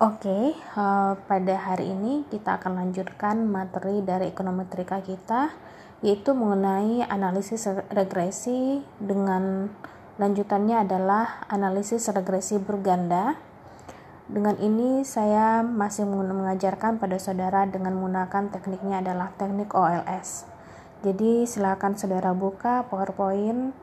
[0.00, 5.52] Oke, uh, pada hari ini kita akan lanjutkan materi dari ekonometrika kita,
[6.00, 9.68] yaitu mengenai analisis regresi dengan
[10.16, 13.36] lanjutannya adalah analisis regresi berganda.
[14.24, 20.48] Dengan ini saya masih mengajarkan pada saudara dengan menggunakan tekniknya adalah teknik OLS.
[21.04, 23.76] Jadi silakan saudara buka PowerPoint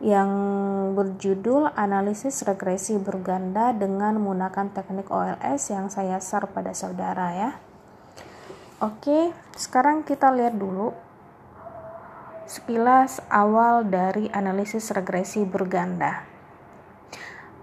[0.00, 0.28] yang
[0.92, 7.50] berjudul analisis regresi berganda dengan menggunakan teknik OLS yang saya share pada saudara ya.
[8.84, 10.92] Oke, sekarang kita lihat dulu
[12.44, 16.28] sekilas awal dari analisis regresi berganda.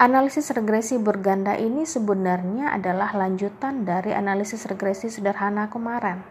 [0.02, 6.26] Analisis regresi berganda ini sebenarnya adalah lanjutan dari analisis regresi sederhana kemarin.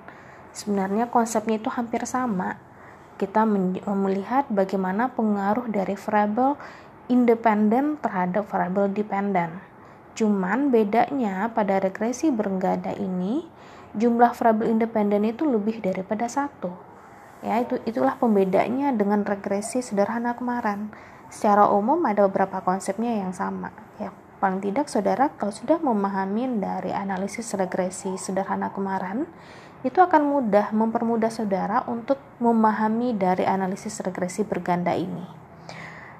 [0.50, 2.58] Sebenarnya konsepnya itu hampir sama,
[3.22, 3.46] kita
[3.86, 6.58] melihat bagaimana pengaruh dari variabel
[7.06, 9.62] independen terhadap variabel dependen.
[10.18, 13.46] Cuman bedanya pada regresi berganda ini
[13.94, 16.74] jumlah variabel independen itu lebih daripada satu.
[17.46, 20.90] Ya, itu itulah pembedanya dengan regresi sederhana kemarin.
[21.30, 23.70] Secara umum ada beberapa konsepnya yang sama.
[24.02, 24.10] Ya,
[24.42, 29.30] paling tidak saudara kalau sudah memahami dari analisis regresi sederhana kemarin,
[29.82, 35.26] itu akan mudah mempermudah saudara untuk memahami dari analisis regresi berganda ini.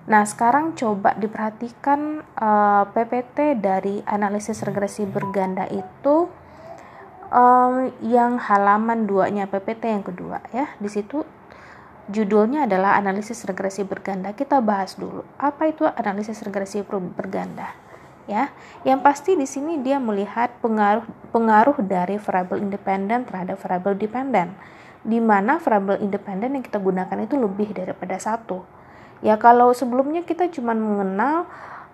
[0.02, 6.26] Nah, sekarang coba diperhatikan uh, eh, PPT dari analisis regresi berganda itu
[7.30, 10.74] um, yang halaman 2-nya PPT yang kedua ya.
[10.82, 11.22] Di situ
[12.10, 14.34] judulnya adalah analisis regresi berganda.
[14.34, 15.22] Kita bahas dulu.
[15.38, 17.81] Apa itu analisis regresi berganda?
[18.30, 18.50] Ya.
[18.82, 24.54] Yang pasti di sini dia melihat pengaruh pengaruh dari variabel independen terhadap variabel dependen.
[25.02, 28.62] Di mana variabel independen yang kita gunakan itu lebih daripada satu.
[29.22, 31.46] Ya kalau sebelumnya kita cuma mengenal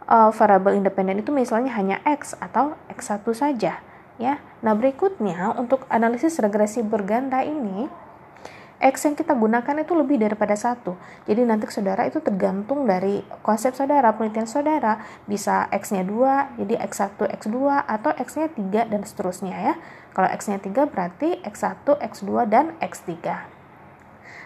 [0.09, 3.85] uh, variabel independen itu misalnya hanya x atau x1 saja,
[4.17, 4.35] ya.
[4.65, 7.87] Nah, berikutnya untuk analisis regresi berganda ini
[8.79, 10.95] X yang kita gunakan itu lebih daripada satu.
[11.27, 15.03] Jadi nanti saudara itu tergantung dari konsep saudara, penelitian saudara.
[15.27, 19.75] Bisa X-nya 2, jadi X1, X2, atau X-nya 3, dan seterusnya ya.
[20.15, 23.11] Kalau X-nya 3 berarti X1, X2, dan X3.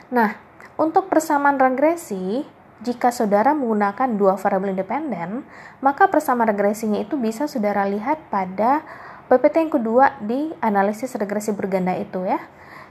[0.09, 0.41] Nah,
[0.81, 2.49] untuk persamaan regresi,
[2.83, 5.45] jika saudara menggunakan dua variabel independen,
[5.85, 8.83] maka persamaan regresinya itu bisa saudara lihat pada
[9.31, 12.43] PPT yang kedua di analisis regresi berganda itu ya.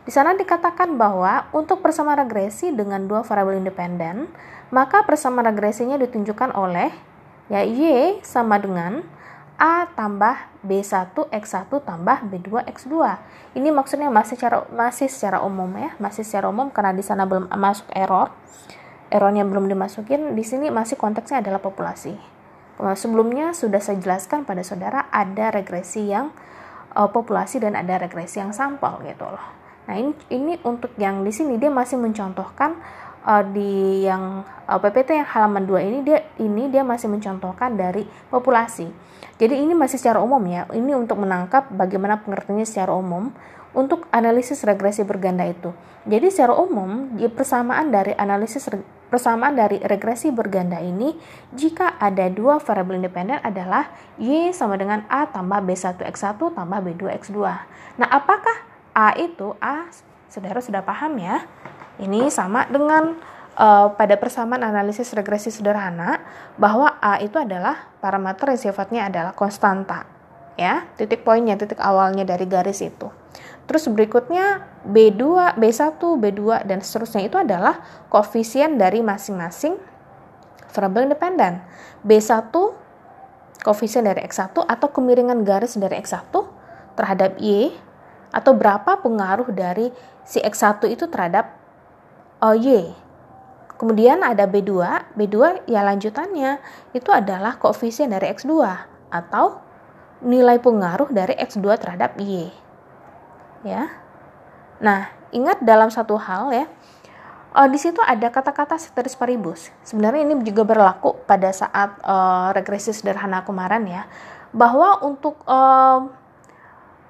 [0.01, 4.25] Di sana dikatakan bahwa untuk persamaan regresi dengan dua variabel independen,
[4.73, 6.89] maka persamaan regresinya ditunjukkan oleh
[7.53, 9.05] ya Y sama dengan
[9.61, 12.97] A tambah B1 X1 tambah B2 X2.
[13.53, 17.45] Ini maksudnya masih secara masih secara umum ya, masih secara umum karena di sana belum
[17.53, 18.33] masuk error.
[19.13, 22.15] Errornya belum dimasukin, di sini masih konteksnya adalah populasi.
[22.95, 26.33] Sebelumnya sudah saya jelaskan pada saudara ada regresi yang
[26.97, 29.61] uh, populasi dan ada regresi yang sampel gitu loh.
[29.89, 32.77] Nah, ini ini untuk yang di sini dia masih mencontohkan
[33.25, 38.05] uh, di yang uh, PPT yang halaman 2 ini dia ini dia masih mencontohkan dari
[38.29, 38.89] populasi.
[39.41, 40.69] Jadi ini masih secara umum ya.
[40.69, 43.33] Ini untuk menangkap bagaimana pengertiannya secara umum
[43.73, 45.73] untuk analisis regresi berganda itu.
[46.05, 48.69] Jadi secara umum di persamaan dari analisis
[49.11, 51.19] persamaan dari regresi berganda ini
[51.51, 57.03] jika ada dua variabel independen adalah y sama dengan a tambah b1 x1 tambah b2
[57.19, 57.37] x2.
[57.99, 59.87] Nah, apakah A itu A
[60.31, 61.47] saudara sudah paham ya.
[61.99, 63.19] Ini sama dengan
[63.55, 66.23] uh, pada persamaan analisis regresi sederhana
[66.55, 70.07] bahwa A itu adalah parameter yang sifatnya adalah konstanta.
[70.59, 73.09] Ya, titik poinnya, titik awalnya dari garis itu.
[73.65, 77.79] Terus berikutnya B2, B1, B2 dan seterusnya itu adalah
[78.11, 79.79] koefisien dari masing-masing
[80.75, 81.63] variabel independen.
[82.03, 82.51] B1
[83.63, 86.33] koefisien dari X1 atau kemiringan garis dari X1
[86.99, 87.71] terhadap Y
[88.31, 89.91] atau berapa pengaruh dari
[90.23, 91.51] si X1 itu terhadap
[92.39, 92.95] uh, Y.
[93.75, 94.71] Kemudian ada B2,
[95.17, 96.61] B2 ya lanjutannya
[96.93, 98.51] itu adalah koefisien dari X2
[99.09, 99.59] atau
[100.21, 102.53] nilai pengaruh dari X2 terhadap Y.
[103.65, 103.89] Ya.
[104.77, 106.65] Nah, ingat dalam satu hal ya,
[107.57, 109.73] uh, di situ ada kata-kata ceteris paribus.
[109.81, 114.03] Sebenarnya ini juga berlaku pada saat uh, regresi sederhana kemarin ya,
[114.53, 116.05] bahwa untuk uh,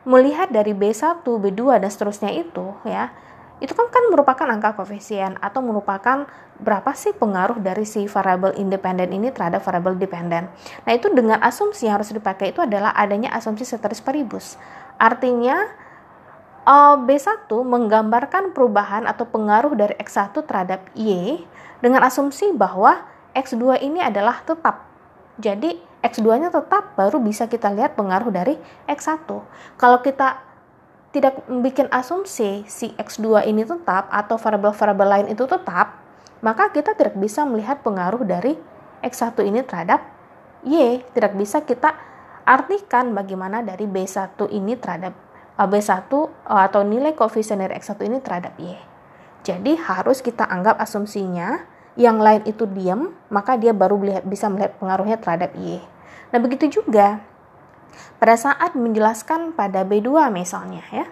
[0.07, 3.13] melihat dari B1, B2 dan seterusnya itu ya,
[3.61, 6.25] itu kan kan merupakan angka koefisien atau merupakan
[6.57, 10.49] berapa sih pengaruh dari si variabel independen ini terhadap variabel dependen.
[10.81, 14.57] Nah, itu dengan asumsi yang harus dipakai itu adalah adanya asumsi ceteris paribus.
[14.97, 15.69] Artinya
[16.65, 21.45] eh, B1 menggambarkan perubahan atau pengaruh dari X1 terhadap Y
[21.85, 23.05] dengan asumsi bahwa
[23.37, 24.89] X2 ini adalah tetap.
[25.37, 28.57] Jadi X2-nya tetap baru bisa kita lihat pengaruh dari
[28.89, 29.29] X1.
[29.77, 30.41] Kalau kita
[31.13, 35.99] tidak bikin asumsi si X2 ini tetap atau variabel-variabel lain itu tetap,
[36.41, 38.57] maka kita tidak bisa melihat pengaruh dari
[39.05, 40.01] X1 ini terhadap
[40.65, 41.05] Y.
[41.13, 41.93] Tidak bisa kita
[42.47, 45.13] artikan bagaimana dari B1 ini terhadap
[45.59, 48.73] eh, B1 eh, atau nilai koefisien dari X1 ini terhadap Y.
[49.41, 51.65] Jadi harus kita anggap asumsinya
[51.99, 55.83] yang lain itu diam, maka dia baru bisa melihat pengaruhnya terhadap Y.
[56.31, 57.19] Nah, begitu juga
[58.21, 61.05] pada saat menjelaskan pada B2 misalnya ya.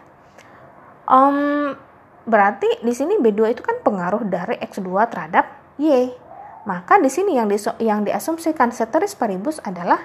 [1.09, 1.75] Um,
[2.23, 6.15] berarti di sini B2 itu kan pengaruh dari X2 terhadap Y.
[6.63, 9.99] Maka di sini yang, di, yang diasumsikan ceteris paribus adalah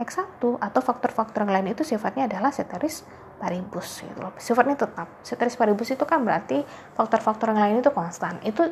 [0.00, 3.04] X1 atau faktor-faktor lain itu sifatnya adalah ceteris
[3.40, 4.32] paribus gitu loh.
[4.36, 5.08] Sifatnya tetap.
[5.24, 6.64] Ceteris paribus itu kan berarti
[6.96, 8.40] faktor-faktor yang lain itu konstan.
[8.44, 8.68] Itu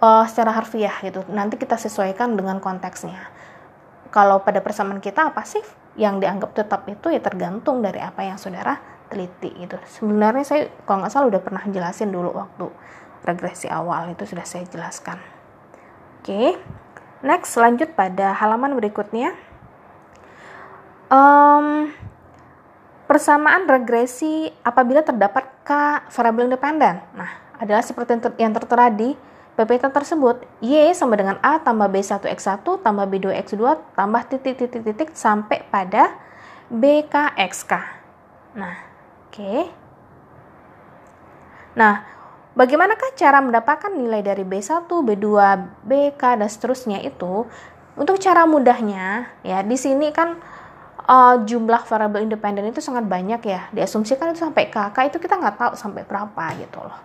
[0.00, 1.22] uh, secara harfiah gitu.
[1.30, 3.30] Nanti kita sesuaikan dengan konteksnya.
[4.10, 5.62] Kalau pada persamaan kita apa sih
[5.94, 9.78] yang dianggap tetap itu ya tergantung dari apa yang saudara teliti gitu.
[9.86, 12.66] Sebenarnya saya kalau nggak salah udah pernah jelasin dulu waktu
[13.22, 15.20] regresi awal itu sudah saya jelaskan.
[16.20, 16.48] Oke, okay.
[17.22, 19.32] next lanjut pada halaman berikutnya.
[21.10, 21.90] Um,
[23.10, 25.70] persamaan regresi apabila terdapat k
[26.06, 27.02] variabel independen.
[27.18, 29.18] Nah, adalah seperti yang tertera di
[29.58, 33.62] PPT tersebut, Y sama dengan A tambah B1X1 tambah B2X2
[33.98, 36.16] tambah titik-titik-titik sampai pada
[36.70, 37.72] BKXK.
[38.56, 38.76] Nah,
[39.26, 39.34] oke.
[39.34, 39.60] Okay.
[41.74, 42.02] Nah,
[42.54, 45.26] bagaimanakah cara mendapatkan nilai dari B1, B2,
[45.86, 47.46] BK, dan seterusnya itu?
[47.98, 50.38] Untuk cara mudahnya, ya di sini kan
[51.10, 53.66] uh, jumlah variabel independen itu sangat banyak ya.
[53.74, 56.98] Diasumsikan itu sampai KK itu kita nggak tahu sampai berapa gitu loh.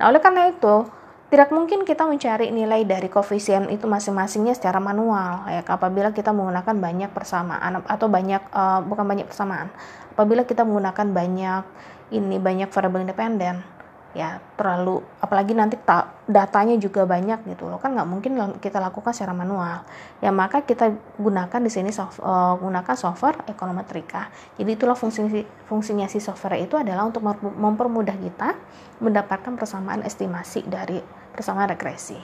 [0.00, 0.88] Nah, oleh karena itu,
[1.32, 6.76] tidak mungkin kita mencari nilai dari koefisien itu masing-masingnya secara manual ya apabila kita menggunakan
[6.76, 9.72] banyak persamaan atau banyak uh, bukan banyak persamaan
[10.12, 11.64] apabila kita menggunakan banyak
[12.12, 13.64] ini banyak variabel independen
[14.12, 19.16] ya terlalu apalagi nanti ta, datanya juga banyak gitu loh kan nggak mungkin kita lakukan
[19.16, 19.88] secara manual.
[20.20, 24.28] Ya maka kita gunakan di sini soft, uh, gunakan software ekonometrika
[24.60, 28.52] jadi itulah fungsi fungsinya si software itu adalah untuk mempermudah kita
[29.00, 32.16] mendapatkan persamaan estimasi dari persamaan regresi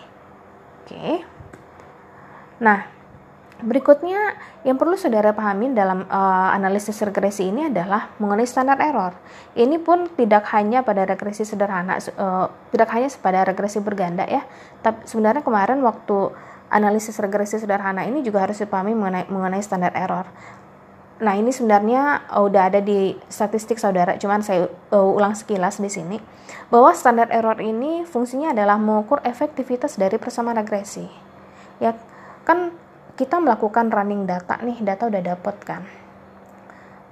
[0.85, 1.25] oke
[2.61, 2.99] nah
[3.59, 9.19] Berikutnya yang perlu saudara pahami dalam uh, analisis regresi ini adalah mengenai standar error.
[9.59, 14.47] Ini pun tidak hanya pada regresi sederhana, uh, tidak hanya pada regresi berganda ya.
[14.79, 16.31] Tapi sebenarnya kemarin waktu
[16.71, 20.31] analisis regresi sederhana ini juga harus dipahami mengenai, mengenai standar error.
[21.19, 25.91] Nah ini sebenarnya uh, udah ada di statistik saudara, cuman saya uh, ulang sekilas di
[25.91, 26.19] sini
[26.71, 31.05] bahwa standar error ini fungsinya adalah mengukur efektivitas dari persamaan regresi.
[31.83, 31.99] Ya
[32.47, 32.71] kan
[33.19, 35.83] kita melakukan running data nih data udah dapet kan.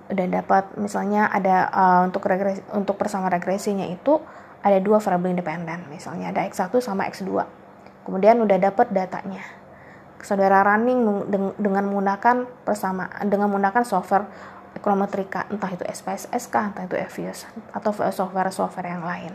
[0.07, 4.23] Udah dapat misalnya ada uh, untuk regresi untuk persamaan regresinya itu
[4.67, 7.31] ada dua variabel independen misalnya ada x1 sama x2
[8.03, 9.47] kemudian udah dapat datanya
[10.27, 14.27] saudara running dengan menggunakan persamaan dengan menggunakan software
[14.75, 19.33] ekonometrika entah itu SPSSK entah itu EVIUS atau software-software yang lain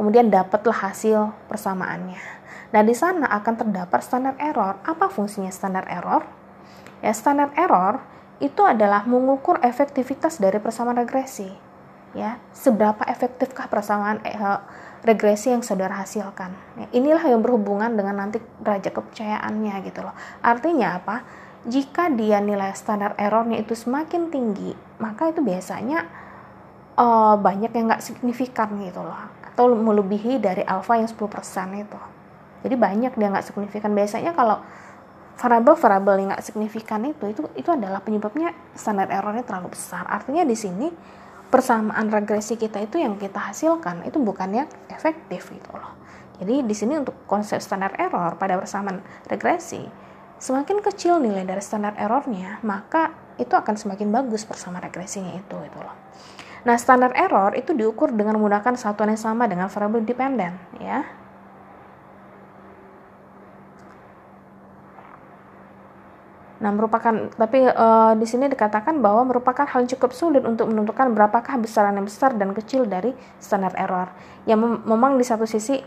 [0.00, 2.40] kemudian dapatlah hasil persamaannya
[2.70, 4.78] Nah, di sana akan terdapat standar error.
[4.86, 6.22] Apa fungsinya standar error?
[7.02, 7.98] Ya, standar error
[8.38, 11.50] itu adalah mengukur efektivitas dari persamaan regresi.
[12.14, 14.38] Ya, seberapa efektifkah persamaan eh,
[15.00, 16.52] regresi yang saudara hasilkan.
[16.76, 20.14] Ya, inilah yang berhubungan dengan nanti derajat kepercayaannya gitu loh.
[20.44, 21.24] Artinya apa?
[21.68, 26.08] Jika dia nilai standar errornya itu semakin tinggi, maka itu biasanya
[26.96, 29.18] uh, banyak yang nggak signifikan gitu loh.
[29.44, 31.20] Atau melebihi dari alfa yang 10%
[31.76, 32.00] itu
[32.60, 34.60] jadi banyak dia nggak signifikan biasanya kalau
[35.40, 40.56] variabel-variabel yang nggak signifikan itu itu itu adalah penyebabnya standar errornya terlalu besar artinya di
[40.56, 40.88] sini
[41.50, 45.98] persamaan regresi kita itu yang kita hasilkan itu bukannya efektif gitu loh.
[46.40, 49.84] Jadi di sini untuk konsep standar error pada persamaan regresi
[50.40, 55.78] semakin kecil nilai dari standar errornya maka itu akan semakin bagus persamaan regresinya itu itu
[55.78, 55.92] loh.
[56.64, 61.19] Nah standar error itu diukur dengan menggunakan satuan yang sama dengan variabel dependen ya
[66.60, 71.56] Nah, merupakan tapi uh, di sini dikatakan bahwa merupakan hal cukup sulit untuk menentukan berapakah
[71.56, 74.12] besaran yang besar dan kecil dari standar error.
[74.44, 75.80] Yang mem memang di satu sisi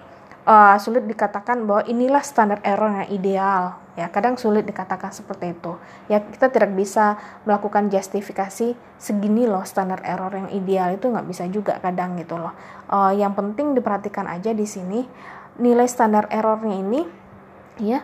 [0.50, 3.78] uh, sulit dikatakan bahwa inilah standar error yang ideal.
[3.94, 5.78] Ya, kadang sulit dikatakan seperti itu.
[6.10, 11.46] Ya, kita tidak bisa melakukan justifikasi segini loh standar error yang ideal itu nggak bisa
[11.54, 12.58] juga kadang gitu loh.
[12.90, 15.06] Uh, yang penting diperhatikan aja di sini
[15.62, 17.02] nilai standar errornya ini
[17.78, 18.02] ya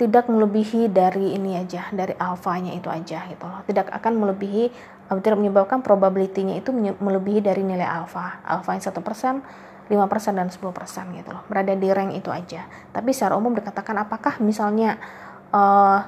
[0.00, 3.60] tidak melebihi dari ini aja dari alfanya itu aja gitu loh.
[3.68, 4.72] Tidak akan melebihi
[5.12, 8.40] uh, tidak menyebabkan probability-nya itu melebihi dari nilai alfa.
[8.48, 9.44] Alfa yang satu persen
[9.92, 10.00] 5%
[10.40, 11.44] dan 10% gitu loh.
[11.52, 12.64] Berada di rank itu aja.
[12.96, 14.96] Tapi secara umum dikatakan apakah misalnya
[15.52, 16.00] uh,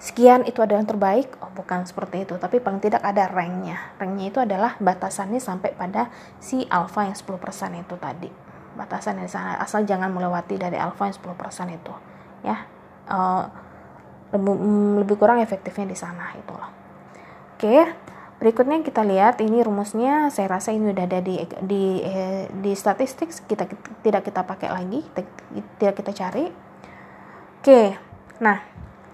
[0.00, 1.28] sekian itu adalah yang terbaik?
[1.44, 2.40] Oh bukan seperti itu.
[2.40, 3.92] Tapi paling tidak ada ranknya.
[4.00, 6.08] Ranknya itu adalah batasannya sampai pada
[6.40, 8.30] si alfa yang 10% itu tadi.
[8.80, 9.60] Batasan di sana.
[9.60, 12.16] Asal jangan melewati dari alfa yang 10% itu
[12.46, 12.75] ya
[13.10, 13.44] uh,
[15.00, 16.70] lebih, kurang efektifnya di sana itu loh.
[17.56, 17.76] Oke
[18.36, 20.28] berikutnya kita lihat ini rumusnya.
[20.28, 23.32] Saya rasa ini udah ada di di eh, di statistik.
[23.32, 23.64] Kita
[24.04, 25.00] tidak kita pakai lagi
[25.80, 26.46] tidak kita cari.
[27.62, 27.96] Oke
[28.36, 28.60] nah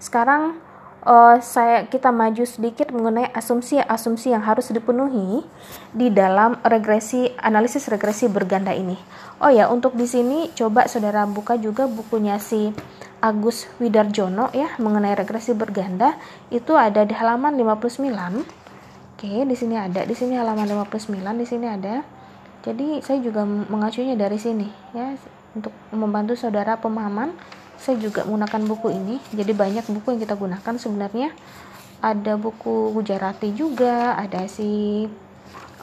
[0.03, 0.59] sekarang
[1.07, 5.43] uh, saya kita maju sedikit mengenai asumsi-asumsi yang harus dipenuhi
[5.91, 8.97] di dalam regresi analisis regresi berganda ini.
[9.43, 12.71] Oh ya, untuk di sini coba saudara buka juga bukunya si
[13.23, 16.19] Agus Widarjono ya mengenai regresi berganda
[16.51, 18.03] itu ada di halaman 59.
[19.15, 22.03] Oke, di sini ada, di sini halaman 59, di sini ada.
[22.67, 25.15] Jadi saya juga mengacunya dari sini ya
[25.55, 27.31] untuk membantu saudara pemahaman
[27.77, 31.29] saya juga menggunakan buku ini jadi banyak buku yang kita gunakan sebenarnya
[31.99, 35.03] ada buku Gujarati juga ada si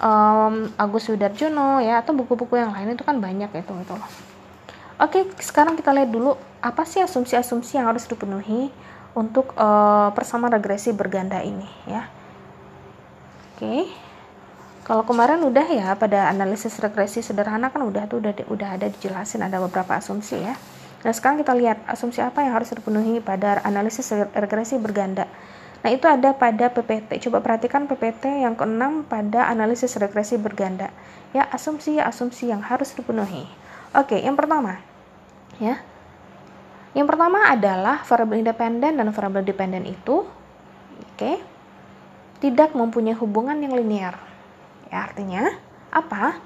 [0.01, 4.30] um, Agus Widarjono ya atau buku-buku yang lain itu kan banyak itu loh
[5.01, 8.69] oke sekarang kita lihat dulu apa sih asumsi-asumsi yang harus dipenuhi
[9.17, 12.07] untuk uh, persamaan regresi berganda ini ya
[13.57, 13.89] oke
[14.85, 19.43] kalau kemarin udah ya pada analisis regresi sederhana kan udah tuh udah udah ada dijelasin
[19.43, 20.55] ada beberapa asumsi ya
[21.01, 25.25] Nah, sekarang kita lihat asumsi apa yang harus dipenuhi pada analisis regresi berganda.
[25.81, 27.25] Nah, itu ada pada PPT.
[27.25, 30.93] Coba perhatikan PPT yang keenam pada analisis regresi berganda.
[31.33, 33.49] Ya, asumsi-asumsi yang harus dipenuhi.
[33.97, 34.90] Oke, yang pertama.
[35.61, 35.85] Ya.
[36.97, 40.27] Yang pertama adalah variabel independen dan variabel dependen itu
[41.15, 41.33] oke,
[42.43, 44.19] tidak mempunyai hubungan yang linear.
[44.91, 45.55] Ya, artinya
[45.95, 46.41] apa?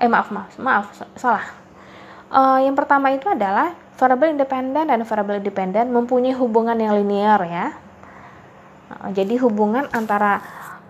[0.00, 0.86] Eh, maaf, maaf, maaf,
[1.20, 1.62] salah
[2.32, 7.76] Uh, yang pertama itu adalah variabel independen dan variabel dependen mempunyai hubungan yang linear ya.
[8.88, 10.40] Uh, jadi hubungan antara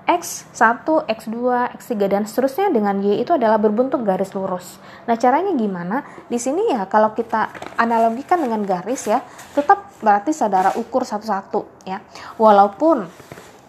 [0.03, 1.37] X1, X2,
[1.79, 4.83] X3 dan seterusnya dengan Y itu adalah berbentuk garis lurus.
[5.07, 6.03] Nah, caranya gimana?
[6.27, 9.23] Di sini ya kalau kita analogikan dengan garis ya,
[9.55, 12.03] tetap berarti saudara ukur satu-satu ya.
[12.35, 13.07] Walaupun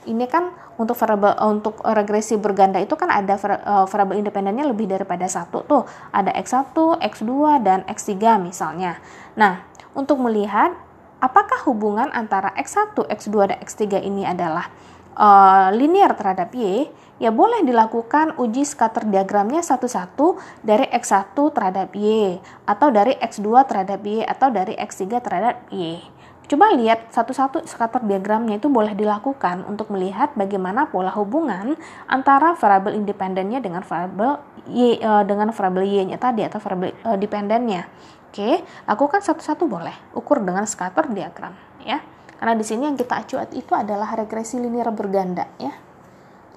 [0.09, 5.29] ini kan untuk variabel untuk regresi berganda itu kan ada uh, variabel independennya lebih daripada
[5.29, 8.97] satu tuh ada x1, x2 dan x3 misalnya.
[9.37, 9.61] Nah,
[9.93, 10.73] untuk melihat
[11.21, 14.67] apakah hubungan antara x1, x2 dan x3 ini adalah
[15.17, 16.89] uh, linear terhadap y,
[17.21, 24.01] ya boleh dilakukan uji scatter diagramnya satu-satu dari x1 terhadap y atau dari x2 terhadap
[24.03, 26.01] y atau dari x3 terhadap y.
[26.43, 32.99] Coba lihat satu-satu scatter diagramnya itu boleh dilakukan untuk melihat bagaimana pola hubungan antara variabel
[32.99, 37.87] independennya dengan variabel y uh, dengan variabel y-nya tadi atau variabel uh, dependennya.
[38.27, 39.95] Oke, lakukan satu-satu boleh.
[40.17, 41.55] Ukur dengan scatter diagram
[41.85, 42.12] ya.
[42.43, 45.71] Karena di sini yang kita acu itu adalah regresi linear berganda ya.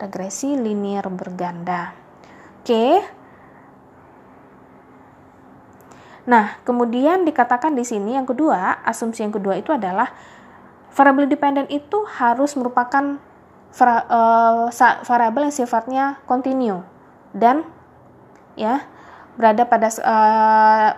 [0.02, 1.94] Regresi linear berganda.
[2.66, 3.06] Oke,
[6.26, 10.10] Nah, kemudian dikatakan di sini yang kedua, asumsi yang kedua itu adalah
[10.90, 13.22] variabel dependen itu harus merupakan
[13.78, 14.66] uh,
[15.06, 16.82] variabel yang sifatnya kontinu
[17.30, 17.62] dan
[18.58, 18.82] ya
[19.38, 20.90] berada pada uh,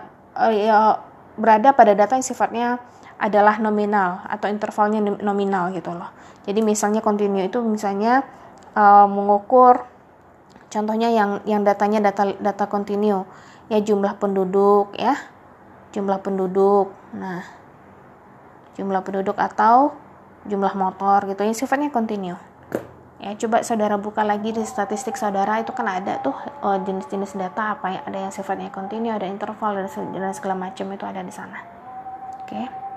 [1.37, 2.81] berada pada data yang sifatnya
[3.19, 6.07] adalah nominal atau intervalnya nominal gitu loh.
[6.47, 8.23] Jadi misalnya kontinu itu misalnya
[8.73, 9.83] uh, mengukur
[10.71, 13.27] contohnya yang yang datanya data data kontinu
[13.67, 15.19] ya jumlah penduduk ya.
[15.91, 17.43] Jumlah penduduk nah.
[18.79, 19.91] Jumlah penduduk atau
[20.47, 21.43] jumlah motor gitu.
[21.43, 22.39] Yang sifatnya kontinu
[23.19, 26.31] ya coba saudara buka lagi di statistik saudara itu kan ada tuh
[26.63, 28.01] oh, jenis-jenis data apa ya.
[28.07, 31.59] Ada yang sifatnya kontinu ada interval dan segala macam itu ada di sana.
[32.47, 32.55] Oke.
[32.55, 32.88] okay.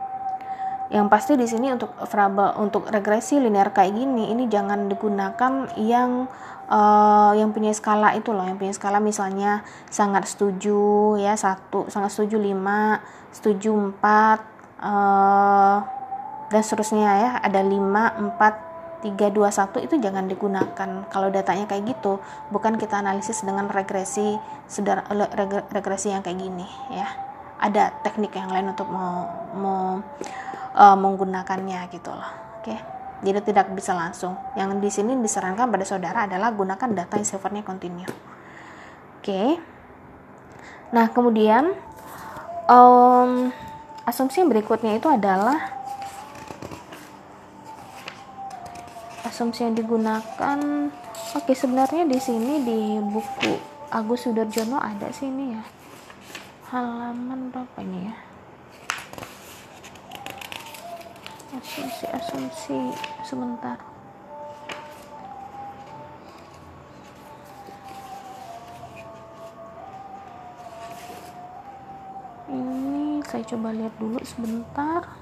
[0.92, 6.28] Yang pasti di sini untuk variabel untuk regresi linear kayak gini ini jangan digunakan yang
[6.68, 12.12] uh, yang punya skala itu loh yang punya skala misalnya sangat setuju ya satu sangat
[12.12, 13.00] setuju lima
[13.32, 14.44] setuju empat
[14.84, 15.80] uh,
[16.52, 18.72] dan seterusnya ya ada lima empat
[19.02, 20.88] tiga dua satu itu jangan digunakan.
[21.10, 22.22] Kalau datanya kayak gitu
[22.54, 24.38] bukan kita analisis dengan regresi
[24.70, 25.04] sedar
[25.74, 27.10] regresi yang kayak gini ya.
[27.58, 30.02] Ada teknik yang lain untuk mau, mau
[30.76, 32.30] uh, menggunakannya gitu loh.
[32.60, 32.72] Oke?
[32.72, 32.80] Okay?
[33.22, 34.34] jadi tidak bisa langsung.
[34.58, 38.10] Yang di sini disarankan pada saudara adalah gunakan data yang sifatnya kontinu oke?
[39.22, 39.54] Okay?
[40.92, 41.72] nah kemudian
[42.68, 43.48] um,
[44.04, 45.72] asumsi berikutnya itu adalah
[49.24, 50.58] asumsi yang digunakan
[51.32, 53.56] oke sebenarnya di sini di buku
[53.88, 55.62] Agus Sudarjono ada sini ya.
[56.72, 58.31] Halaman berapa ini ya?
[61.52, 62.78] Asumsi asumsi
[63.28, 63.76] sebentar.
[72.48, 75.21] Ini saya coba lihat dulu sebentar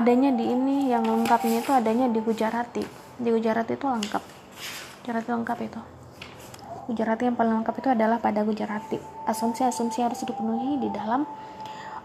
[0.00, 2.80] adanya di ini yang lengkapnya itu adanya di Gujarati.
[3.20, 4.22] Di Gujarati itu lengkap.
[5.04, 5.80] Gujarati lengkap itu.
[6.88, 8.96] Gujarati yang paling lengkap itu adalah pada Gujarati.
[9.28, 11.28] Asumsi-asumsi harus dipenuhi di dalam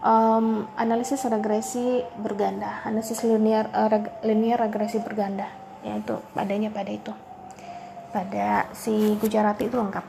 [0.04, 2.84] um, analisis regresi berganda.
[2.84, 5.48] Analisis linear uh, reg, linear regresi berganda.
[5.80, 7.16] Yaitu adanya pada itu.
[8.12, 10.04] Pada si Gujarati itu lengkap.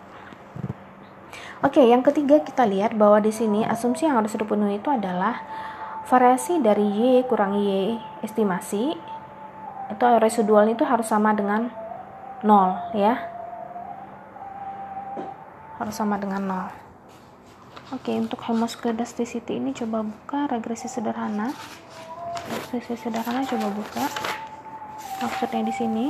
[1.65, 5.41] Oke, yang ketiga kita lihat bahwa di sini asumsi yang harus dipenuhi itu adalah
[6.07, 8.95] variasi dari Y kurang Y estimasi
[9.87, 11.71] itu residual itu harus sama dengan
[12.43, 13.15] 0 ya.
[15.77, 16.87] Harus sama dengan 0
[17.87, 21.55] oke untuk hemoscedasticity ini coba buka regresi sederhana.
[22.51, 24.05] Regresi sederhana coba buka.
[25.23, 26.05] Maksudnya di sini.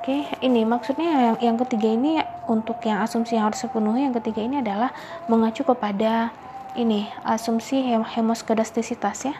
[0.00, 4.44] Oke ini maksudnya yang, yang ketiga ini untuk yang asumsi yang harus dipenuhi yang ketiga
[4.44, 4.92] ini adalah
[5.32, 6.28] mengacu kepada
[6.74, 9.34] ini asumsi hem hemoskedastisitas ya.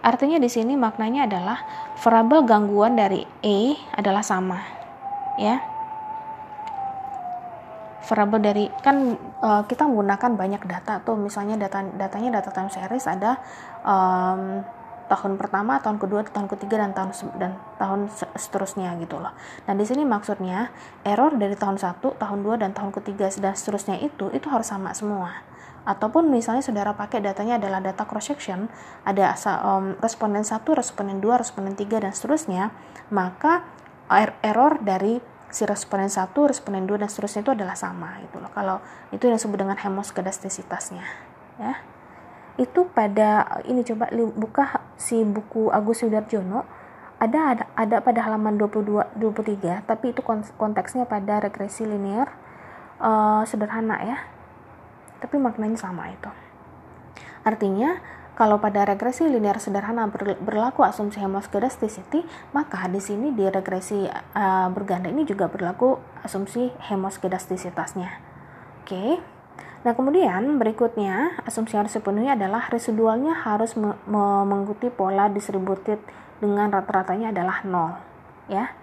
[0.00, 1.58] Artinya di sini maknanya adalah
[2.00, 4.62] variabel gangguan dari E adalah sama.
[5.36, 5.60] Ya.
[8.06, 13.04] Variabel dari kan uh, kita menggunakan banyak data tuh misalnya data datanya data time series
[13.10, 13.42] ada
[13.82, 14.62] um,
[15.10, 19.34] tahun pertama, tahun kedua, tahun ketiga dan tahun dan tahun seterusnya gitu loh.
[19.66, 20.70] Nah, di sini maksudnya
[21.06, 24.90] error dari tahun 1, tahun 2 dan tahun ketiga dan seterusnya itu itu harus sama
[24.94, 25.46] semua
[25.86, 28.66] ataupun misalnya saudara pakai datanya adalah data cross section
[29.06, 32.74] ada um, responden 1, responden 2, responden 3 dan seterusnya
[33.14, 33.62] maka
[34.10, 38.50] er error dari si responden 1, responden 2 dan seterusnya itu adalah sama gitu loh.
[38.50, 38.82] Kalau
[39.14, 41.06] itu yang disebut dengan hemoskedastisitasnya
[41.62, 41.74] ya.
[42.58, 46.66] Itu pada ini coba buka si buku Agus Sudarjono
[47.16, 50.20] ada ada ada pada halaman 22 23 tapi itu
[50.60, 52.28] konteksnya pada regresi linear
[53.00, 54.18] uh, sederhana ya
[55.20, 56.30] tapi maknanya sama itu.
[57.46, 58.02] Artinya,
[58.36, 60.12] kalau pada regresi linear sederhana
[60.44, 62.20] berlaku asumsi hemoskedasticity,
[62.52, 68.10] maka di sini di regresi uh, berganda ini juga berlaku asumsi hemoskedastisitasnya.
[68.84, 68.92] Oke.
[68.92, 69.10] Okay.
[69.88, 73.94] Nah, kemudian berikutnya asumsi harus dipenuhi adalah residualnya harus me
[74.44, 76.02] mengikuti pola distributed
[76.42, 77.94] dengan rata-ratanya adalah nol,
[78.50, 78.74] ya.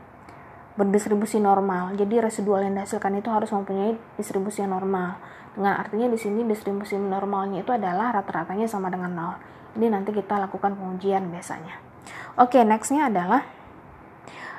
[0.80, 1.93] Berdistribusi normal.
[2.00, 5.19] Jadi residual yang dihasilkan itu harus mempunyai distribusi normal
[5.54, 9.78] dengan artinya di sini distribusi normalnya itu adalah rata-ratanya sama dengan 0.
[9.78, 11.78] Ini nanti kita lakukan pengujian biasanya.
[12.38, 13.46] Oke, okay, nextnya adalah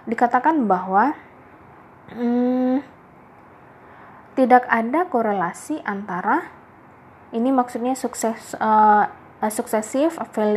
[0.06, 1.18] dikatakan bahwa
[2.14, 2.82] hmm,
[4.38, 6.50] tidak ada korelasi antara
[7.34, 9.10] ini maksudnya sukses uh,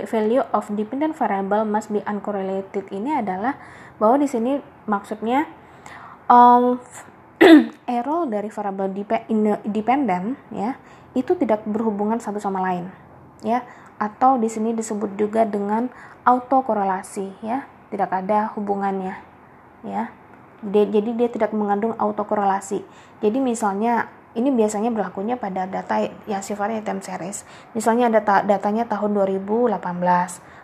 [0.08, 3.58] value of dependent variable must be uncorrelated ini adalah
[3.98, 5.50] bahwa di sini maksudnya
[6.30, 6.78] um,
[8.00, 8.94] error dari variabel
[9.66, 10.78] dependent ya
[11.14, 12.90] itu tidak berhubungan satu sama lain
[13.46, 13.62] ya
[13.98, 15.90] atau di sini disebut juga dengan
[16.26, 19.28] autokorelasi ya tidak ada hubungannya
[19.86, 20.12] ya.
[20.58, 22.82] Dia, jadi dia tidak mengandung autokorelasi.
[23.22, 27.46] Jadi misalnya ini biasanya berlakunya pada data yang sifatnya time series.
[27.78, 29.78] Misalnya data datanya tahun 2018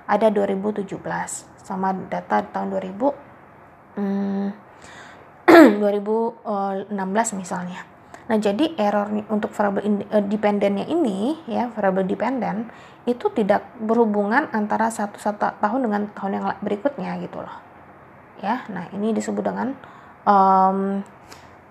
[0.09, 0.89] ada 2017
[1.63, 4.47] sama data tahun 2000 hmm,
[5.81, 6.93] 2016
[7.39, 7.83] misalnya.
[8.23, 12.71] Nah, jadi error untuk variable eh, dependennya ini ya, variable dependent
[13.03, 17.57] itu tidak berhubungan antara satu, satu tahun dengan tahun yang berikutnya gitu loh.
[18.39, 19.75] Ya, nah ini disebut dengan
[20.23, 21.03] um,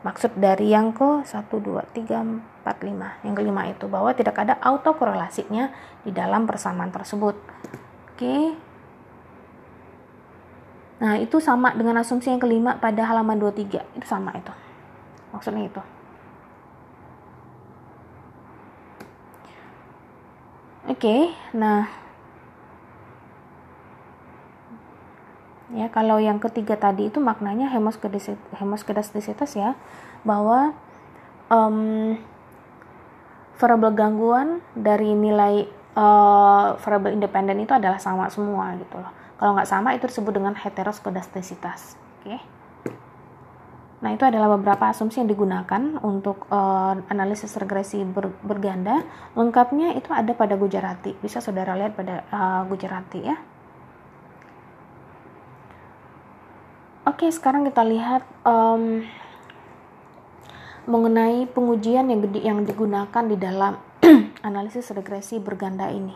[0.03, 4.59] maksud dari yang ke 1 2 3 4 5 yang kelima itu bahwa tidak ada
[4.59, 5.71] autokorelasinya
[6.03, 7.39] di dalam persamaan tersebut
[8.15, 8.37] oke
[11.03, 14.55] nah itu sama dengan asumsi yang kelima pada halaman 23 itu sama itu.
[15.35, 15.83] Maksudnya itu.
[20.87, 21.91] Oke nah.
[25.73, 27.67] Ya kalau yang ketiga tadi itu maknanya
[28.55, 29.75] hemoskedastisitas ya.
[30.23, 30.77] Bahwa
[31.51, 32.15] um,
[33.57, 39.69] variabel gangguan dari nilai uh, variabel independen itu adalah sama semua gitu loh kalau nggak
[39.69, 42.41] sama itu disebut dengan heteroskedastisitas oke okay?
[44.03, 49.07] Nah, itu adalah beberapa asumsi yang digunakan untuk uh, analisis regresi ber, berganda.
[49.39, 51.15] Lengkapnya itu ada pada Gujarati.
[51.23, 53.39] Bisa saudara lihat pada uh, Gujarati ya.
[57.07, 59.07] Oke, sekarang kita lihat um,
[60.91, 63.79] mengenai pengujian yang, yang digunakan di dalam
[64.49, 66.15] analisis regresi berganda ini.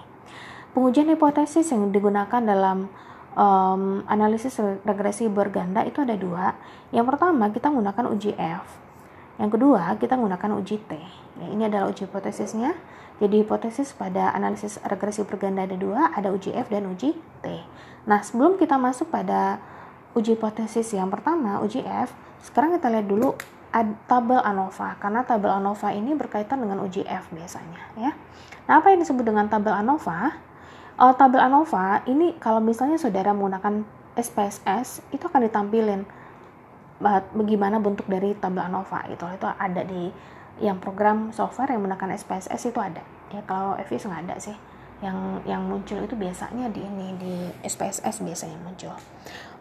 [0.75, 2.91] Pengujian hipotesis yang digunakan dalam
[3.39, 6.59] um, analisis regresi berganda itu ada dua.
[6.91, 8.67] Yang pertama kita menggunakan uji F.
[9.39, 10.93] Yang kedua kita menggunakan uji T.
[11.41, 12.75] Ya, ini adalah uji hipotesisnya.
[13.17, 17.47] Jadi hipotesis pada analisis regresi berganda ada dua, ada uji F dan uji T.
[18.05, 19.63] Nah sebelum kita masuk pada
[20.13, 22.13] uji hipotesis yang pertama, uji F,
[22.45, 23.33] sekarang kita lihat dulu
[24.09, 28.13] tabel ANOVA karena tabel ANOVA ini berkaitan dengan uji F biasanya ya.
[28.67, 30.35] Nah, apa yang disebut dengan tabel ANOVA?
[30.97, 33.85] Uh, tabel ANOVA ini kalau misalnya saudara menggunakan
[34.17, 36.09] SPSS itu akan ditampilin
[37.37, 40.09] bagaimana bentuk dari tabel ANOVA itu itu ada di
[40.57, 44.57] yang program software yang menggunakan SPSS itu ada ya kalau FIS nggak ada sih
[45.05, 48.97] yang yang muncul itu biasanya di ini di SPSS biasanya muncul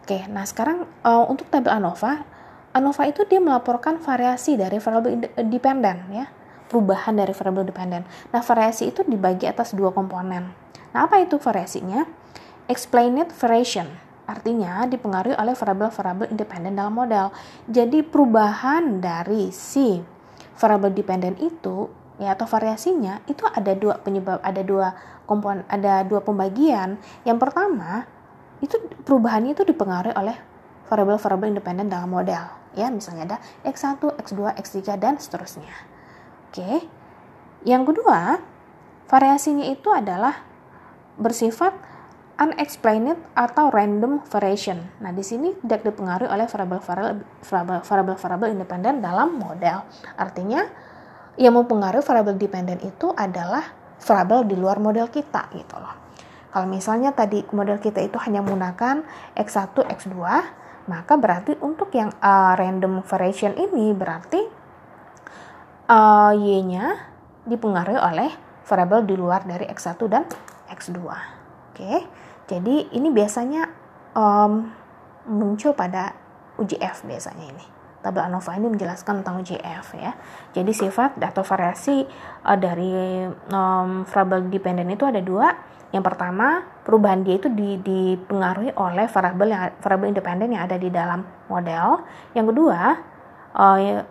[0.06, 2.22] Oke, nah sekarang uh, untuk tabel ANOVA,
[2.76, 6.28] ANOVA itu dia melaporkan variasi dari variabel dependen ya,
[6.68, 8.04] perubahan dari variabel dependen.
[8.36, 10.52] Nah, variasi itu dibagi atas dua komponen.
[10.92, 12.04] Nah, apa itu variasinya?
[12.68, 13.88] Explained variation,
[14.28, 17.32] artinya dipengaruhi oleh variabel-variabel independen dalam model.
[17.64, 20.04] Jadi perubahan dari si
[20.60, 21.88] variabel dependen itu
[22.20, 24.92] ya atau variasinya itu ada dua penyebab, ada dua
[25.24, 27.00] komponen, ada dua pembagian.
[27.24, 28.04] Yang pertama
[28.60, 28.76] itu
[29.08, 30.36] perubahannya itu dipengaruhi oleh
[30.92, 35.72] variabel-variabel independen dalam model ya misalnya ada x1, x2, x3 dan seterusnya.
[36.52, 36.84] Oke.
[37.66, 38.38] Yang kedua,
[39.10, 40.38] variasinya itu adalah
[41.18, 41.74] bersifat
[42.36, 44.76] unexplained atau random variation.
[45.00, 49.88] Nah, di sini tidak dipengaruhi oleh variabel-variabel independen dalam model.
[50.20, 50.68] Artinya,
[51.40, 55.96] yang mempengaruhi variabel dependen itu adalah variabel di luar model kita gitu loh.
[56.52, 59.04] Kalau misalnya tadi model kita itu hanya menggunakan
[59.36, 60.16] X1, X2,
[60.86, 64.40] maka berarti untuk yang uh, random variation ini berarti
[65.90, 67.10] uh, Y-nya
[67.46, 68.30] dipengaruhi oleh
[68.66, 70.26] variabel di luar dari X1 dan
[70.70, 70.98] X2.
[71.70, 71.92] Oke,
[72.50, 73.70] jadi ini biasanya
[74.14, 74.66] um,
[75.30, 76.14] muncul pada
[76.58, 77.66] uji F biasanya ini.
[78.00, 80.14] Tabel ANOVA ini menjelaskan tentang uji F ya.
[80.54, 82.06] Jadi sifat atau variasi
[82.46, 85.50] uh, dari um, variabel dependen itu ada dua
[85.96, 87.48] yang pertama, perubahan dia itu
[87.80, 92.04] dipengaruhi oleh variabel yang variabel independen yang ada di dalam model.
[92.36, 92.80] Yang kedua,
[93.56, 94.04] uh,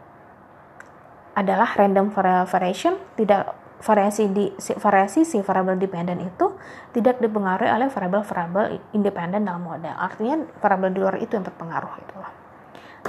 [1.38, 2.10] adalah random
[2.50, 3.54] variation, tidak
[3.86, 4.50] variasi di
[4.82, 6.58] variasi si variabel dependen itu
[6.96, 9.94] tidak dipengaruhi oleh variabel-variabel independen dalam model.
[9.94, 12.18] Artinya variabel di luar itu yang berpengaruh itu.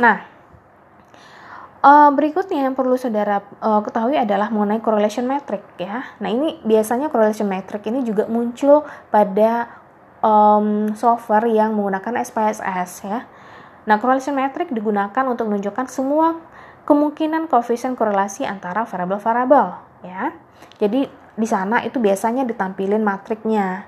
[0.04, 0.35] Nah,
[1.86, 6.02] Uh, berikutnya yang perlu saudara uh, ketahui adalah mengenai correlation metric ya.
[6.18, 8.82] Nah ini biasanya correlation metric ini juga muncul
[9.14, 9.70] pada
[10.18, 13.22] um, software yang menggunakan SPSS ya.
[13.86, 16.42] Nah correlation metric digunakan untuk menunjukkan semua
[16.90, 20.34] kemungkinan koefisien korelasi antara variabel-variabel ya.
[20.82, 21.06] Jadi
[21.38, 23.86] di sana itu biasanya ditampilin matriknya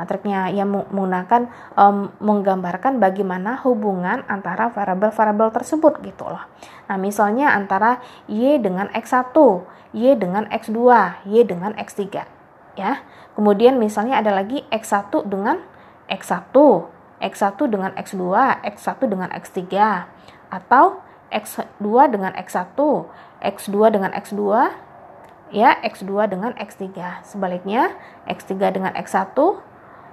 [0.00, 6.40] matriknya yang menggunakan um, menggambarkan bagaimana hubungan antara variabel-variabel tersebut gitu loh.
[6.88, 9.36] Nah, misalnya antara y dengan x1,
[9.92, 10.80] y dengan x2,
[11.28, 12.24] y dengan x3
[12.80, 13.04] ya.
[13.36, 15.60] Kemudian misalnya ada lagi x1 dengan
[16.08, 16.56] x1,
[17.20, 18.24] x1 dengan x2,
[18.64, 19.60] x1 dengan x3
[20.48, 22.80] atau x2 dengan x1,
[23.44, 24.40] x2 dengan x2
[25.50, 26.86] ya x2 dengan x3
[27.26, 27.90] sebaliknya
[28.30, 29.34] x3 dengan x1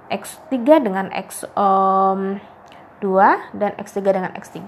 [0.08, 2.40] X3 dengan X um,
[3.00, 4.58] 2 dan X3 dengan X3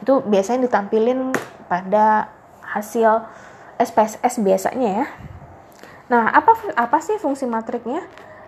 [0.00, 1.32] itu biasanya ditampilin
[1.68, 2.28] pada
[2.60, 3.24] hasil
[3.80, 5.06] SPSS biasanya ya.
[6.12, 8.04] Nah apa apa sih fungsi matriknya?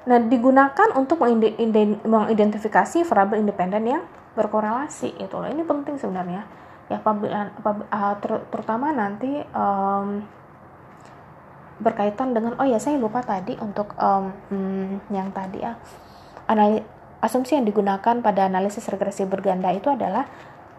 [0.08, 4.02] Nah digunakan untuk mengidentifikasi variabel independen yang
[4.36, 5.48] berkorelasi itu loh.
[5.48, 6.44] Ini penting sebenarnya.
[6.88, 10.24] Ya ter, terutama nanti um,
[11.78, 14.32] berkaitan dengan oh ya saya lupa tadi untuk um,
[15.12, 15.76] yang tadi ya
[16.48, 16.80] anali,
[17.20, 20.26] asumsi yang digunakan pada analisis regresi berganda itu adalah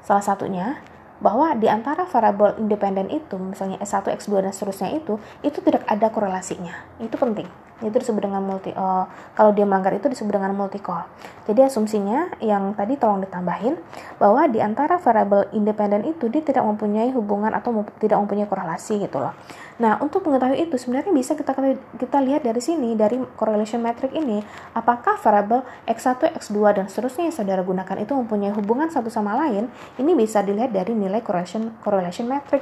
[0.04, 0.82] salah satunya
[1.20, 6.10] bahwa di antara variabel independen itu misalnya S1, X2 dan seterusnya itu itu tidak ada
[6.10, 6.74] korelasinya.
[6.98, 11.08] Itu penting itu disebut dengan multi uh, kalau dia melanggar itu disebut dengan multi call
[11.50, 13.74] jadi asumsinya yang tadi tolong ditambahin
[14.22, 19.18] bahwa di antara variabel independen itu dia tidak mempunyai hubungan atau tidak mempunyai korelasi gitu
[19.18, 19.34] loh.
[19.82, 21.58] Nah untuk mengetahui itu sebenarnya bisa kita
[21.98, 24.46] kita lihat dari sini dari correlation metric ini
[24.78, 29.74] apakah variabel x1 x2 dan seterusnya yang saudara gunakan itu mempunyai hubungan satu sama lain
[29.98, 32.62] ini bisa dilihat dari nilai correlation correlation metric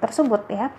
[0.00, 0.72] tersebut ya.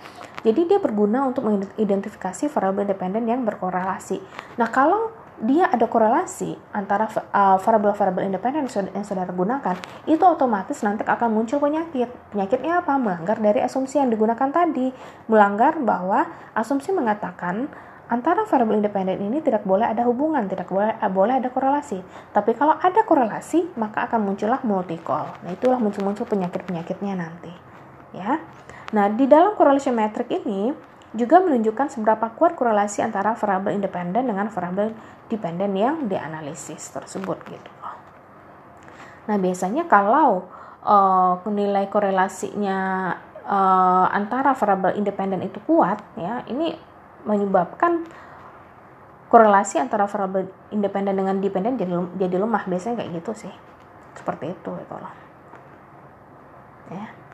[0.45, 4.21] Jadi dia berguna untuk mengidentifikasi variabel independen yang berkorelasi.
[4.56, 9.77] Nah, kalau dia ada korelasi antara uh, variabel-variabel independen yang saudara gunakan,
[10.10, 12.10] itu otomatis nanti akan muncul penyakit.
[12.34, 12.97] Penyakitnya apa?
[12.97, 14.89] Melanggar dari asumsi yang digunakan tadi.
[15.30, 16.25] Melanggar bahwa
[16.58, 17.69] asumsi mengatakan
[18.10, 22.01] antara variabel independen ini tidak boleh ada hubungan, tidak boleh, uh, boleh ada korelasi.
[22.34, 25.38] Tapi kalau ada korelasi, maka akan muncullah multi call.
[25.45, 27.53] Nah, itulah muncul-muncul penyakit-penyakitnya nanti.
[28.15, 28.41] Ya.
[28.95, 30.71] Nah, di dalam correlation metric ini
[31.12, 34.95] juga menunjukkan seberapa kuat korelasi antara variabel independen dengan variabel
[35.28, 37.71] dependen yang dianalisis tersebut gitu.
[39.28, 40.47] Nah, biasanya kalau
[40.88, 42.80] uh, nilai korelasinya
[43.43, 46.76] uh, antara variabel independen itu kuat ya, ini
[47.28, 48.08] menyebabkan
[49.28, 53.54] korelasi antara variabel independen dengan dependen jadi jadi lemah biasanya kayak gitu sih.
[54.15, 55.13] Seperti itu gitu loh.
[56.88, 57.26] Ya.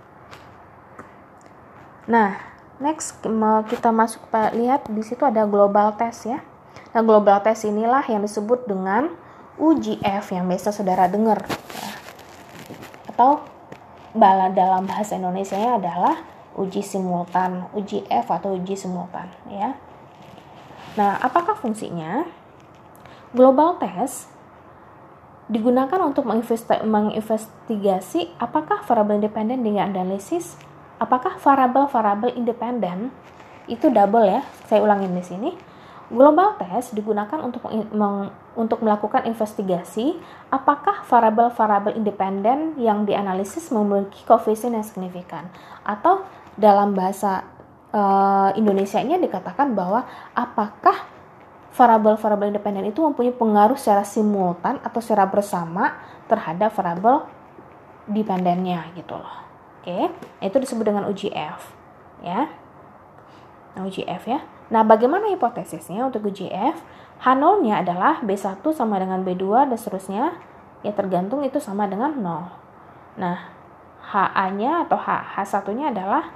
[2.04, 2.36] Nah,
[2.84, 3.24] next
[3.72, 6.44] kita masuk lihat di situ ada global test ya.
[6.92, 9.08] Nah, global test inilah yang disebut dengan
[9.56, 11.48] UGF yang biasa saudara dengar.
[13.08, 13.48] Atau
[14.12, 16.20] bala dalam bahasa Indonesia adalah
[16.54, 19.74] uji simultan, UGF atau uji simultan ya.
[20.94, 22.26] Nah, apakah fungsinya?
[23.34, 24.30] Global test
[25.50, 30.58] digunakan untuk menginvestigasi apakah variabel independen dengan analisis
[31.04, 33.12] apakah variabel-variabel independen
[33.68, 34.42] itu double ya.
[34.72, 35.52] Saya ulangin di sini.
[36.13, 40.13] Global test digunakan untuk meng, untuk melakukan investigasi
[40.54, 45.50] apakah variabel-variabel independen yang dianalisis memiliki koefisien yang signifikan
[45.82, 46.22] atau
[46.54, 47.48] dalam bahasa
[47.89, 50.06] uh, Indonesia-nya dikatakan bahwa
[50.38, 51.08] apakah
[51.74, 55.98] variabel-variabel independen itu mempunyai pengaruh secara simultan atau secara bersama
[56.30, 57.26] terhadap variabel
[58.06, 59.42] dependennya gitu loh.
[59.84, 60.08] Oke,
[60.39, 61.60] itu disebut dengan UGF,
[62.24, 62.48] ya.
[63.76, 64.39] Nah, UGF ya.
[64.72, 66.80] Nah, bagaimana hipotesisnya untuk UGF?
[67.19, 70.39] H0-nya adalah B1 sama dengan B2 dan seterusnya.
[70.84, 72.52] Ya tergantung itu sama dengan 0.
[73.15, 73.52] Nah,
[74.04, 76.36] HA-nya atau H, H1-nya adalah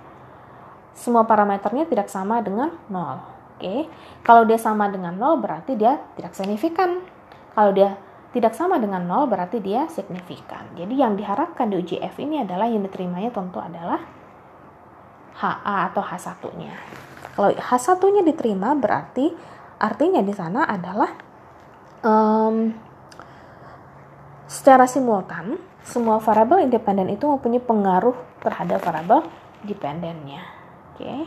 [0.95, 3.19] semua parameternya tidak sama dengan 0.
[3.59, 3.91] Oke.
[4.23, 7.03] Kalau dia sama dengan 0 berarti dia tidak signifikan.
[7.51, 7.99] Kalau dia
[8.37, 10.69] tidak sama dengan 0 berarti dia signifikan.
[10.77, 13.97] Jadi yang diharapkan di uji F ini adalah yang diterimanya tentu adalah
[15.41, 16.73] HA atau H1-nya.
[17.33, 19.33] Kalau H1-nya diterima berarti
[19.81, 21.17] artinya di sana adalah
[22.05, 22.69] um,
[24.45, 28.13] secara simultan semua variabel independen itu mempunyai pengaruh
[28.45, 29.25] terhadap variabel
[29.65, 30.45] dependennya.
[30.93, 31.01] Oke.
[31.01, 31.21] Okay.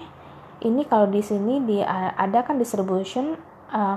[0.61, 3.35] Ini kalau di sini di ada kan distribution
[3.73, 3.97] uh,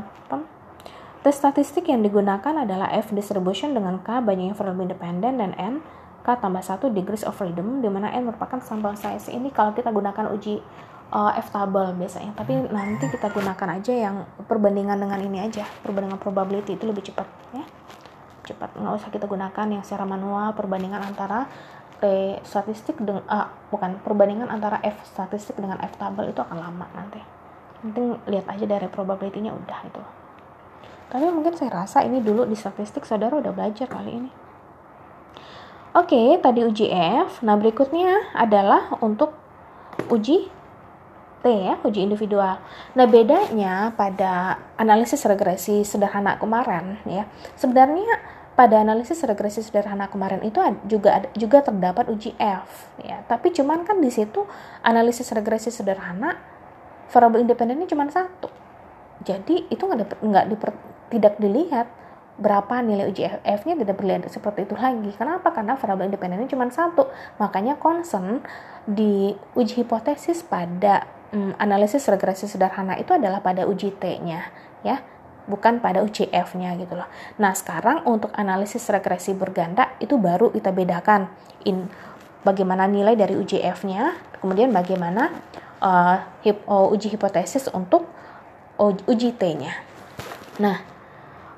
[1.24, 5.80] Tes statistik yang digunakan adalah F distribution dengan K banyaknya variabel independen dan N
[6.20, 9.32] K tambah 1 degrees of freedom di mana N merupakan sampel size.
[9.32, 10.60] Ini kalau kita gunakan uji
[11.16, 12.36] uh, F table biasanya.
[12.36, 17.28] Tapi nanti kita gunakan aja yang perbandingan dengan ini aja, perbandingan probability itu lebih cepat
[17.56, 17.64] ya.
[18.44, 21.48] Cepat, nggak usah kita gunakan yang secara manual perbandingan antara
[22.04, 26.84] T statistik dengan uh, bukan perbandingan antara F statistik dengan F table itu akan lama
[26.92, 27.24] nanti.
[27.80, 30.04] Penting lihat aja dari probability-nya udah itu
[31.12, 34.32] tapi mungkin saya rasa ini dulu di statistik saudara udah belajar kali ini
[35.98, 36.88] oke tadi uji
[37.28, 39.34] F nah berikutnya adalah untuk
[40.10, 40.64] uji
[41.44, 42.56] T ya, uji individual.
[42.96, 47.28] Nah, bedanya pada analisis regresi sederhana kemarin ya.
[47.60, 48.16] Sebenarnya
[48.56, 53.28] pada analisis regresi sederhana kemarin itu juga juga terdapat uji F ya.
[53.28, 54.48] Tapi cuman kan di situ
[54.88, 56.40] analisis regresi sederhana
[57.12, 58.48] variabel independennya cuma satu.
[59.28, 60.46] Jadi itu nggak nggak
[61.14, 61.86] tidak dilihat
[62.34, 65.14] berapa nilai uji F-nya tidak berlihat seperti itu lagi.
[65.14, 65.54] Kenapa?
[65.54, 67.06] Karena variabel independennya cuma satu.
[67.38, 68.42] Makanya concern
[68.90, 74.50] di uji hipotesis pada um, analisis regresi sederhana itu adalah pada uji T-nya,
[74.82, 75.06] ya,
[75.46, 77.08] bukan pada uji F-nya gitu loh.
[77.38, 81.30] Nah, sekarang untuk analisis regresi berganda itu baru kita bedakan
[81.70, 81.86] in
[82.44, 85.32] bagaimana nilai dari UJF-nya, kemudian bagaimana
[85.80, 88.10] uh, hip, uh, uji hipotesis untuk
[88.84, 89.80] uji T-nya.
[90.60, 90.93] Nah,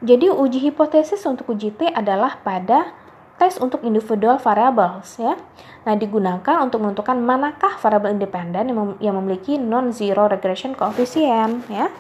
[0.05, 2.93] jadi uji hipotesis untuk uji T adalah pada
[3.35, 5.35] tes untuk individual variables ya.
[5.83, 11.91] Nah, digunakan untuk menentukan manakah variabel independen yang, mem yang memiliki non-zero regression coefficient ya.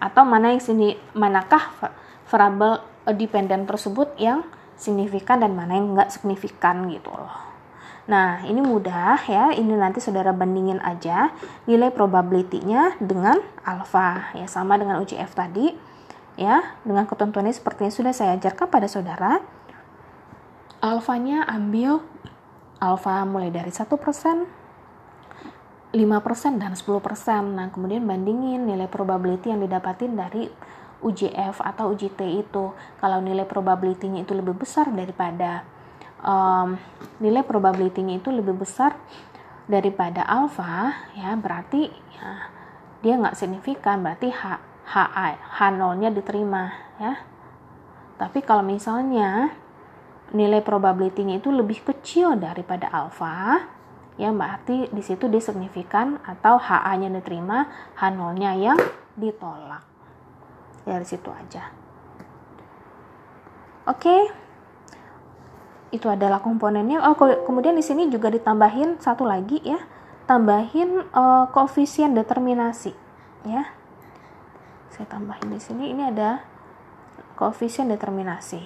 [0.00, 1.92] Atau mana yang sini manakah
[2.26, 2.82] variabel
[3.14, 4.42] dependent tersebut yang
[4.74, 7.52] signifikan dan mana yang enggak signifikan gitu loh.
[8.08, 9.54] Nah, ini mudah ya.
[9.54, 11.30] Ini nanti saudara bandingin aja
[11.70, 15.89] nilai probability-nya dengan alfa ya sama dengan UJF tadi
[16.40, 16.80] ya.
[16.80, 19.44] Dengan ketentuannya seperti yang sudah saya ajarkan pada saudara.
[20.80, 22.00] Alfanya ambil
[22.80, 24.48] alfa mulai dari 1%, 5%
[26.56, 27.44] dan 10%.
[27.52, 30.48] Nah, kemudian bandingin nilai probability yang didapatin dari
[31.04, 32.72] UJF atau UJT itu.
[32.96, 35.68] Kalau nilai probability-nya itu lebih besar daripada
[36.24, 36.76] um,
[37.20, 38.96] nilai probability-nya itu lebih besar
[39.70, 42.30] daripada alfa ya berarti ya,
[43.00, 44.58] dia nggak signifikan berarti h
[44.90, 47.14] h h 0 nya diterima ya.
[48.18, 49.54] Tapi kalau misalnya
[50.34, 53.66] nilai probability-nya itu lebih kecil daripada alfa
[54.20, 57.64] ya berarti di situ dia signifikan atau HA nya diterima
[57.96, 58.76] H0 nya yang
[59.16, 59.80] ditolak.
[60.84, 61.72] Dari situ aja.
[63.88, 64.28] Oke.
[65.90, 67.02] Itu adalah komponennya.
[67.02, 69.80] Oh, kemudian di sini juga ditambahin satu lagi ya,
[70.28, 72.94] tambahin uh, koefisien determinasi
[73.48, 73.79] ya.
[75.00, 76.44] Saya tambahin di sini ini ada
[77.32, 78.60] koefisien determinasi.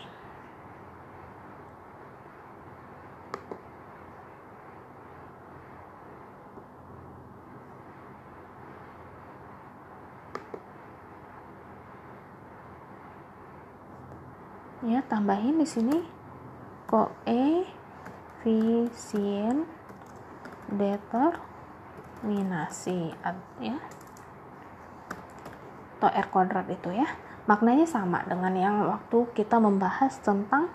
[14.90, 16.02] Ya, tambahin di sini
[16.90, 17.70] koefisien
[20.66, 23.14] determinasi
[23.62, 23.78] ya
[26.04, 27.08] atau R kuadrat itu ya
[27.48, 30.68] maknanya sama dengan yang waktu kita membahas tentang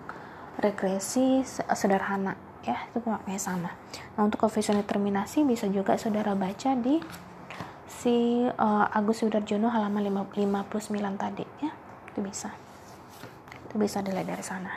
[0.58, 2.34] regresi sederhana
[2.66, 3.70] ya itu maknanya sama.
[4.18, 7.00] Nah untuk koefisien determinasi bisa juga saudara baca di
[7.86, 10.34] si uh, Agus Sudarjono halaman 59
[11.14, 11.70] tadi ya
[12.10, 12.50] itu bisa.
[13.70, 14.70] Itu bisa dilihat dari sana.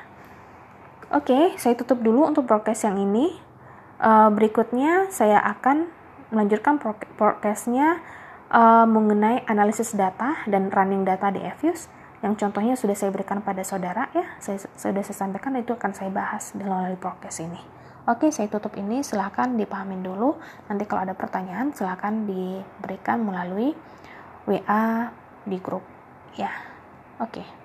[1.14, 3.38] Oke, saya tutup dulu untuk podcast yang ini.
[4.02, 5.86] Uh, berikutnya saya akan
[6.34, 6.82] melanjutkan
[7.16, 8.02] podcastnya
[8.54, 11.90] uh, mengenai analisis data dan running data di Evius
[12.24, 14.24] yang contohnya sudah saya berikan pada saudara ya.
[14.40, 17.60] Saya sudah saya sampaikan itu akan saya bahas melalui podcast ini.
[18.08, 19.04] Oke, saya tutup ini.
[19.04, 20.40] Silahkan dipahamin dulu.
[20.72, 23.76] Nanti kalau ada pertanyaan, silahkan diberikan melalui
[24.48, 25.12] WA
[25.44, 25.84] di grup.
[26.36, 26.52] Ya,
[27.20, 27.63] oke.